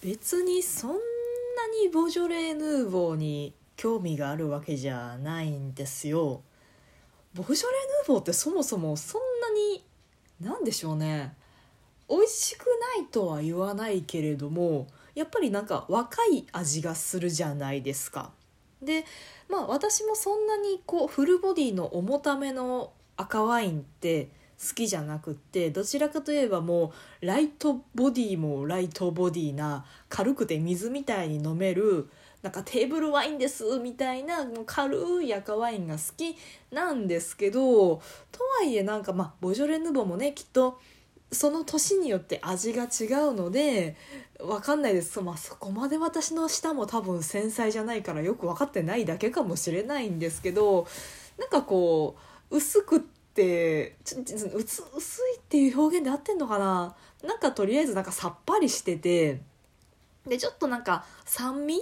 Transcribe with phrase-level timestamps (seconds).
[0.00, 0.96] 別にそんな
[1.82, 6.42] にボジョレ・ヌーボーに興味があるわけじゃないんですよ。
[7.34, 9.84] ボジョレ・ヌーボーってそもそもそんなに
[10.40, 11.34] 何でしょうね
[12.08, 12.64] 美味しく
[12.96, 18.32] ないとは言わないけれどもやっぱりなんか若い味がするじゃないですか。
[18.82, 19.04] で
[19.50, 24.30] まあ私もそんなにこうフルボディの重ための赤ワインって
[24.60, 32.10] 好きじゃなくってどちらかといえばもうライトボディもライトボディな軽くて水みたいに飲める
[32.42, 36.36] なんかテーブルワインですみたいなもう軽い赤ワインが好き
[36.70, 38.02] なんですけどと
[38.60, 40.78] はいえなんかまあボジョレ・ヌボもねきっと
[41.32, 43.96] その年によって味が違うので
[44.38, 50.86] 分かんないです、まあ、そこまで私の舌も多分繊細じゃないからよく分かってないだけかもしれないんですけど
[51.38, 52.16] なんかこ
[52.50, 54.16] う薄くってち
[54.54, 56.94] 薄薄いっていう表現で合ってんのかな？
[57.22, 59.40] なんかとりあえずなんかさっぱりしてて
[60.26, 61.80] でちょっとなんか酸味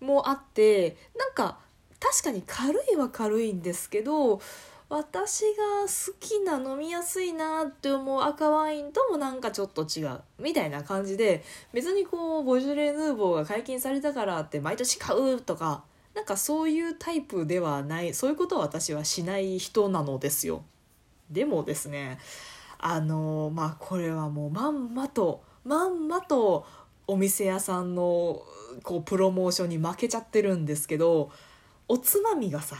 [0.00, 1.58] もあってなんか
[2.00, 4.40] 確かに軽いは軽いんですけど
[4.88, 20.64] 私が好きな飲みやすいなって思う赤ワインともなんかちょっと違うみたいな感じで別にこうボジョレ・ヌーボーが解禁されたからって毎年買うとかなんかそういうタイプではないそういうことは私はしない人なのですよ。
[21.30, 22.18] でもですね
[22.78, 26.66] あのまあこれはもうまんまとまんまと
[27.06, 28.42] お店屋さんの
[28.82, 31.30] こうプロモーションに負けちゃってるんですけど
[31.88, 32.76] おつまみがさ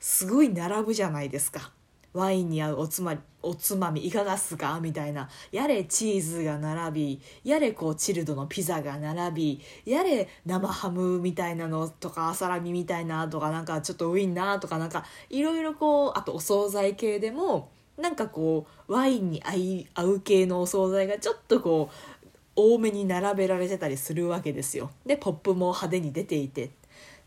[0.00, 1.72] すごい並ぶじゃないですか。
[2.14, 5.28] ワインに合うおつまおつまみいかがっすかみたいな。
[5.52, 19.42] やれチーズが並びやれこうチルドのピザが並びやれ生ハムみたいなのとかサラミみたいなとかなんかちょっとウインナーとかなんかいろいろこうあとお惣菜系でもなんかこうワインに
[19.94, 21.94] 合う系のお惣菜がちょっとこう
[22.54, 24.90] 多めに並べられてたりするわけですよ。
[25.04, 26.70] でポップも派手に出ていてっ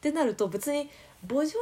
[0.02, 0.90] てなると別に
[1.28, 1.62] ボジョレ・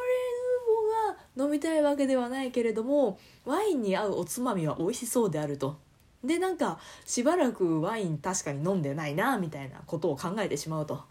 [1.14, 5.78] ヌーボーが飲みたいわけではないけれどもワインに合うおつまみは美味しそうであると。
[6.24, 11.04] でなんかしばらくワイン確かに飲んでないなみたいなことを考えてしまうと。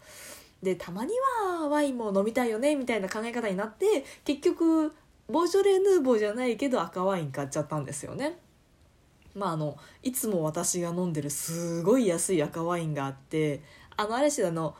[0.61, 1.13] でたまに
[1.47, 4.93] はワインも飲みたいよねみたいな考え方になって結局
[5.29, 8.39] ボジョレ・ヌーボーじゃないけど赤ワイン買っちゃったんですよね。
[9.35, 13.61] まああのいつも私が飲んでるすごい安い赤ワインがあって
[13.95, 14.75] あのあれしあの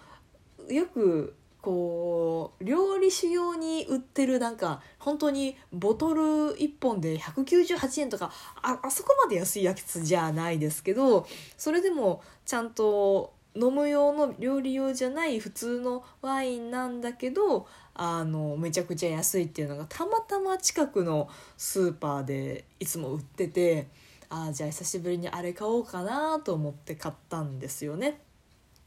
[0.68, 6.22] よくこう料理酒用に売ってるなんか本当にボトル
[6.56, 8.32] 1本で198円とか
[8.62, 11.28] ああそこまで安いやつじゃないですけど
[11.58, 23.88] それでもちゃんと飲む用の料理用じゃない普通のワインなんだけどあのめちゃくちゃ安いっていうのがたまたま近くのスーパーでいつも売ってて
[24.30, 28.22] ああじゃあ久しぶりにあれ買おうかなと思って買ったんですよね。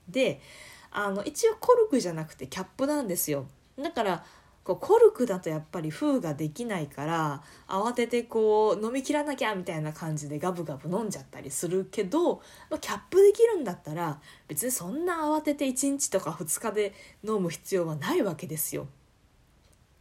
[0.08, 0.40] で
[0.90, 3.46] あの一応コルクじゃなくてキャップなんですよ。
[3.78, 4.24] だから
[4.64, 12.36] こうコルクだとやっぱり封ができないから慌ててこう飲み切らなきゃみたいな感じでガブガブ飲んじゃったりするけど、
[12.70, 18.86] まあ、キャップできるんだったら別にそんな慌てて1日とか2日で飲む必要はないわけですよ。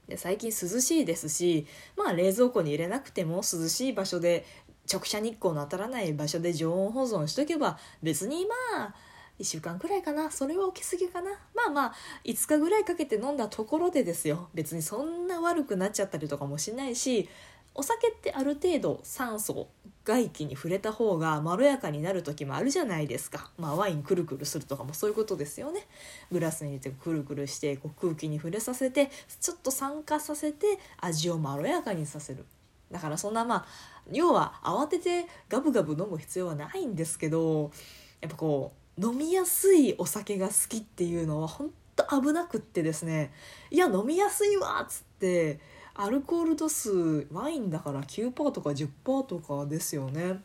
[0.08, 4.46] で最近涼しいですしまあ冷蔵庫に入れなくても涼しい場所で
[4.92, 8.46] 直射日光の当たらない場所で常温保存しとけば別に
[8.76, 8.96] まあ
[9.42, 10.30] 1週間くらいかな。
[10.30, 11.32] それは起きすぎかな。
[11.56, 11.94] まあまあ
[12.26, 14.50] 5日ぐらいかけて飲んだところでですよ。
[14.54, 17.28] 別にそんな悪くなっちゃったりとかもしないし
[17.74, 19.68] お酒ってある程度酸素
[20.04, 25.88] 外気に触れた方がまろやかになる時もあるじゃないですか、まあ、ワインくるくるするとかもそういうことですよね。
[26.32, 29.10] グラスに入れてくるくるしてこう空気に触れさせて
[29.40, 32.46] ちょっと酸化させて味をまろやかにさせる。
[32.92, 33.66] だからそんなまあ
[34.12, 37.72] 要は慌ててガブガブ飲む必要はないんですけど
[38.20, 43.32] やっぱこう飲みやすいお酒が好きっていうのは本当危なくってですね
[43.70, 45.60] いや飲みやすいわっつって
[45.94, 50.42] アルコール度数ワインだから9%とか10%とかですよね。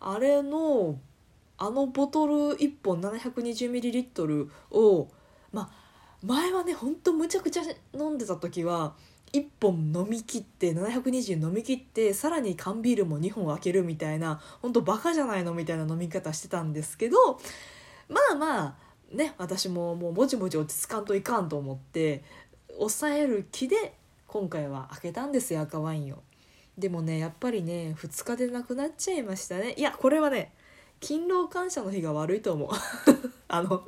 [0.00, 0.98] あれの
[1.56, 5.08] あのボトル1本 720ml を
[5.52, 5.70] まあ
[6.24, 7.62] 前はねほんとむちゃくちゃ
[7.94, 8.94] 飲んでた時は
[9.32, 17.40] 1本飲み切って720飲み切ってさらに缶ビールも2本開けるみたいなほんとバカじゃないのみたいな飲み方してたんですけど
[18.12, 18.74] まあまあ
[19.14, 22.22] ね私ももうぼちぼち落ち着かんといかんと思って
[22.76, 23.94] 抑える気で
[24.26, 26.22] 今回は開けたんですよ赤ワインを。
[26.78, 30.52] でもねやっぱりね2日でなくなっちゃいましたねいやこれはね
[31.00, 32.70] 勤労感謝の日が悪いと思う
[33.52, 33.82] あの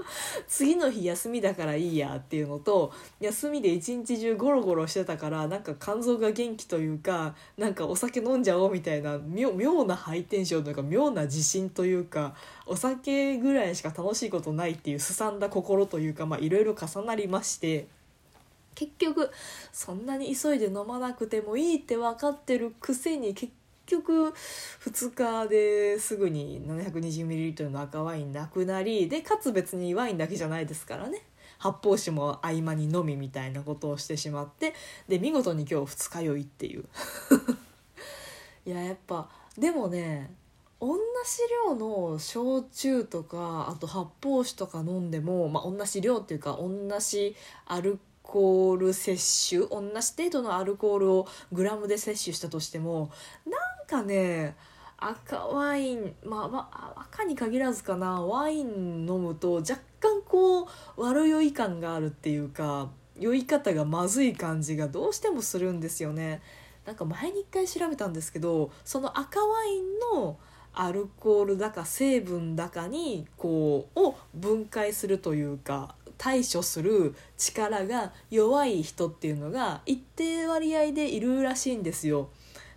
[0.47, 12.35] 次の日休みだからいいやっていうのと休みで一日中ゴロゴロしてたからなんか肝臓が元気というかなんかお酒飲んじゃおうみたいな妙なハイテンションというか妙な自信というか
[12.67, 17.87] お酒ぐらいしか楽しいことないっていうすさんだ心というかまあいろいろ重なりまして
[18.75, 19.31] 結局
[19.73, 23.51] そんなに急いで飲まなくてもいいって分かってるくせに結
[23.87, 24.35] 局
[24.85, 31.23] 2日ですぐに 720ml の赤ワインなくなりでかつ別にワインだけじゃないですからね。
[31.59, 34.75] 発泡酒も合間に飲みみたいなことをしてしまって
[35.09, 36.85] で見事に今日二日酔いっていう。
[38.67, 40.35] いややっぱでもね
[40.81, 41.01] 同じ
[41.69, 47.35] 量の焼酎とかあと発泡酒とか飲んでも、まあ、同じ量っていうか同じ
[47.67, 53.11] アルコール摂取同じ程度のアルコールをグラムで摂取したとしても
[53.47, 54.56] なんかね
[54.96, 62.88] 赤ワインまあ、赤に限らずかなワイン飲むと若干こう悪酔い感があるっていうか
[63.19, 66.43] 酔い方がまずい感じがどうしてもするんですよね。
[66.85, 70.38] なんか前に一回調べたんですけどその赤ワインの
[70.73, 82.29] アルコールだか成分だかにこうを分解するというか対処する力が弱い人っていうのが一定割合でいるらしいんですよ。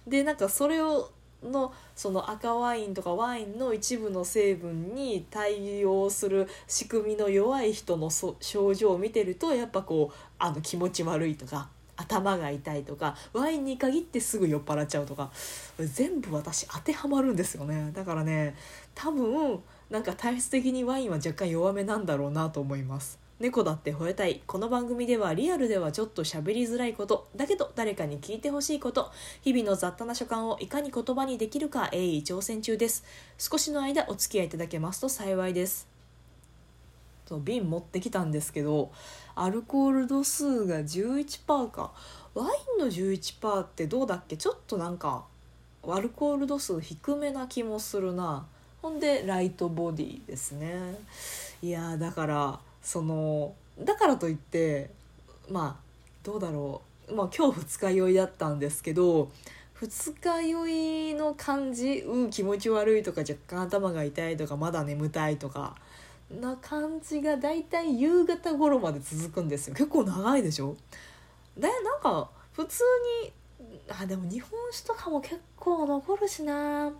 [0.07, 1.11] でなんかそれを
[1.43, 15.31] のその赤ワインとかワインの一部の成分に対応する仕組みの弱い人の症状を見てるとやっぱこうあの気持ち悪いとか頭が痛いとかワインに限ってすぐ酔っ払っちゃうとか
[15.79, 17.91] 全部私当てはまるんですよね。
[17.93, 18.55] だからね
[18.95, 23.26] 多分なんか体質的にワインは若干弱めなんだろうなと思います。
[23.39, 24.41] 猫だって吠えたい。
[24.47, 27.27] この番組ではリアルではちょっと喋りづらいこと。
[27.35, 29.11] だけど誰かに聞いてほしいこと。
[29.43, 33.03] 日々の雑多な所感をいかに言葉にできるか鋭意挑戦中です。
[33.37, 35.87] 少しの間お付き合いいただけますと幸いです。
[37.27, 38.91] そう瓶持ってきたんですけど
[39.35, 41.91] アルコール度数が11%か。
[42.33, 42.47] ワイ
[42.79, 44.35] ンの11%ってどうだっけ？
[44.35, 45.25] ちょっとなんか
[45.87, 48.47] アルコール度数低めな気もするな。
[48.81, 50.95] ほんでライトボディですね。
[51.61, 54.89] いやだからそのだからといって
[55.49, 55.83] まあ
[56.23, 57.15] どうだろう。
[57.15, 59.31] まあ今日二日酔いだったんですけど
[59.73, 65.75] 二日酔いの感じうん気持ち悪いとか若干頭が痛いとかまだ眠たいとか
[66.29, 69.75] な感じがだいたい夕方頃まで続くんですよ。
[69.75, 70.75] 結構長いでしょ？
[71.55, 72.83] でなんか普通
[73.23, 73.31] に
[73.89, 76.91] あでも日本酒とかも結構残るしな。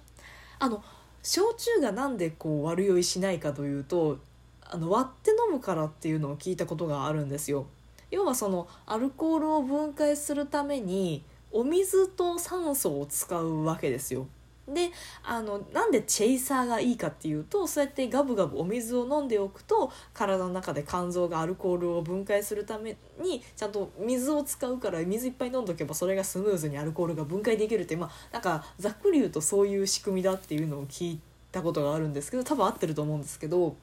[0.59, 0.81] あの
[1.21, 4.19] 焼酎がなんでこう悪酔いしないかというと
[4.69, 7.67] あの割って飲むからっていうのを聞いたことがあるんですよ。
[8.11, 14.27] 要はそのアルコールを分解するためにお水と酸素を使うわけですよ。
[14.67, 14.91] で
[15.23, 31.19] あのなんでチェイサーがいいかっていうとそうやってガブガブお水を飲んでおくと体の中で肝臓がアルコールを分解するためにちゃんと水を使うから水いっぱい飲んどけばそれがスムーズにアルコールが分解できるってまあなんかざっくり言うとそういう仕組みだっていうのを聞い
[31.53, 33.75] たことがあるんですけど多分合ってると思うんですけど。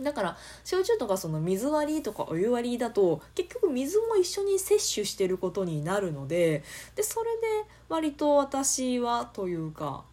[0.00, 6.62] だから焼酎とかその水割りとかお湯割りだと結局水も一緒に摂取してることになるので
[6.96, 10.04] でそれで割と私はというか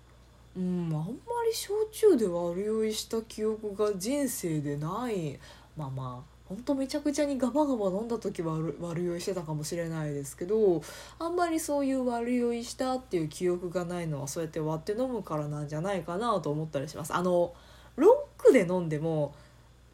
[0.58, 1.06] うんあんま
[1.48, 5.40] り焼酎で悪酔いした記憶が人生でない
[5.78, 10.82] まあまあほんとめちゃくちゃにガバガバ飲んだ時は悪酔いしてたかもしれないですけど
[11.20, 17.14] あんまりそういう悪酔いしたっていう記憶がないのはそうやって割って飲むからなんじゃないかなと思ったりします。
[17.14, 17.54] あの
[17.98, 19.36] ロックで飲んでも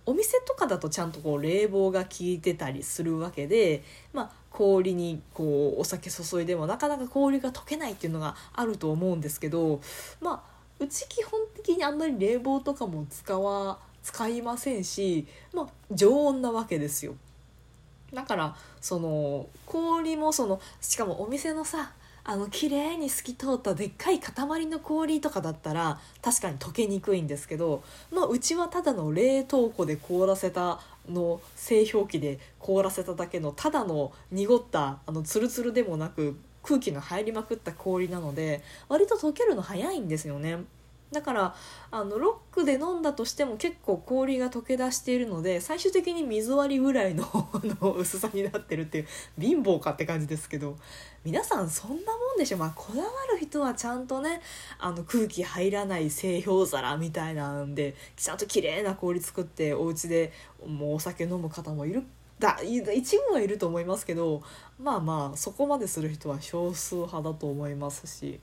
[0.05, 3.83] お店とかだとちゃんとこう冷房が効いてたりするわけで、
[4.13, 9.81] まあ、氷にこうお酒注いでもなかなか氷が溶けないっていうのがあると思うんですけど
[10.21, 17.15] まあうち基本的にあんまり冷房とかも使わ使いませんし、まあ、常温なわけですよ。
[18.13, 21.91] だからその氷もそのしかもお店のさ
[22.27, 40.57] あの綺麗に透き通ったでっかい塊の氷とかだったら確かに溶けにくいんですけど、まあ、うちはただの冷凍庫で凍らせたの製氷機で凍らせただけのただの濁ったあのツルツルでもなく空気が入りまくった氷なので割と溶けるの早いんですよね。
[41.15, 41.55] だから
[41.91, 47.25] あのロックで飲んだとしても結構氷が溶け出しているので最終的に水割りぐらいの
[47.81, 49.07] の薄さになってるっていう
[49.39, 50.77] 貧乏かって感じですけど
[51.23, 52.57] 皆さんそんなもんでしょ？
[52.57, 54.41] まあこだわる人はちゃんとね
[54.77, 60.33] あの空気入らない製氷皿みたいなんでちゃんと綺麗な氷作ってお家で
[60.67, 62.03] もうお酒飲む方もいる
[62.37, 64.43] だ一部はいると思いますけど
[64.77, 68.41] まあまあそこまでする人は少数派だと思いますし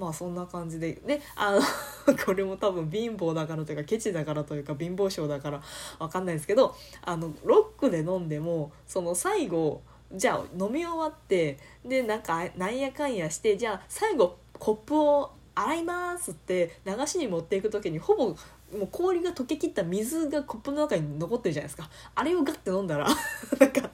[0.00, 1.60] まあそんな感じでであの
[2.24, 5.62] これも多分貧乏だからというかケチだからというか貧乏症だから
[5.98, 18.36] わかんないですけどあのロックで飲んでもその最後じゃあ飲み終わってでなんかなんやかんやしてじゃあ最後コップを洗いますって流しに持っていく時にほぼも
[18.84, 21.90] う氷が溶けきった水がコップの中に残ってるじゃないですか。
[22.14, 23.06] あれをガッて飲んだら
[23.58, 23.90] なんか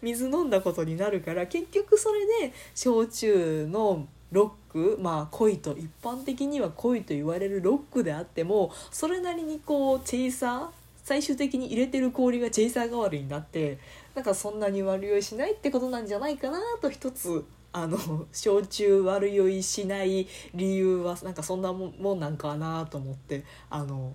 [0.00, 10.68] 水飲んだことになるから結局それで焼酎のロクまあ濃いと一般的には濃いと言われるロックであってもそれなりにこうチェイサー
[11.02, 13.78] 最終的に入れてる氷がチェイサー代わりになって
[14.14, 24.14] なんかそんなに悪酔いしないってことなんじゃないかなと一つあの焼酎悪酔いしない理由はなんかそんなもんなんかなと思ってあの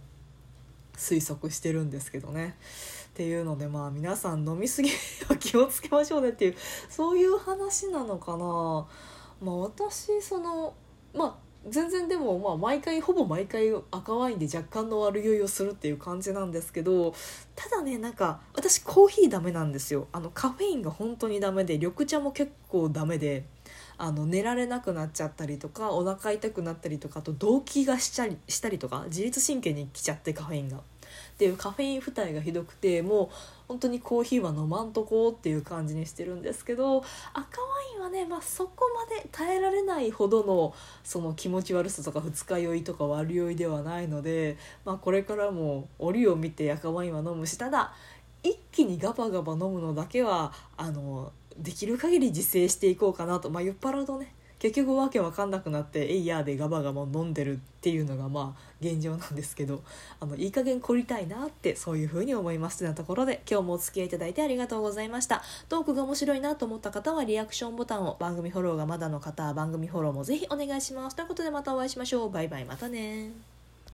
[0.96, 2.56] 推測してるんですけどね。
[3.14, 4.90] っていうのでまあ皆さん飲み過ぎ
[5.30, 6.56] は気をつけましょうねっていう
[6.90, 8.86] そういう話なのかな。
[9.44, 10.74] まあ、私その
[11.14, 11.36] まあ
[11.70, 17.14] 全然でもまあ毎回ほぼ毎回赤ワインで若干の悪酔いをするっていう感じなんですけど
[17.56, 23.46] ただねなんか私コーヒーダメなんですよあのカフェインが本当にダメで緑茶も結構ダメで
[23.98, 30.82] あの寝られなくなっちゃったりとかお腹痛くなったりとかあと動悸がしたりしたりとか自律神経に来ちゃってカフェインが。
[31.34, 33.30] っていうカフェイン負担がひどくてもう
[33.68, 37.04] 本当にコーヒーは飲まんとこうっていう感じにしてるんですけど
[37.34, 47.94] 赤ワインはね、まあ、そこまで耐えられないほどのその気持ち悪さとか二日酔いとか悪酔いではないので、まあ、これからも折を見て赤ワインは飲むしただ。
[48.44, 59.84] 一気にガバガバ飲むのだけはあのできる限り自制していこうかなと、まあ、酔っ払うとね結局わけわかんなくなって「えいや」でガバガバ飲んでるっていうのがまあ現状なんですけど
[60.22, 65.44] あのいい加減凝りたいなってそういうふうに思いますというところで今日もお付き合いいただいてありがとうございました。
[65.68, 71.18] トークが面白いなと思った方はリアクションボタンを番組フォローがまだの方は番組フォローもぜひお願いします。
[71.18, 72.30] ということでまたお会いしましょう。
[72.32, 72.64] バイバイ。
[72.64, 73.53] またね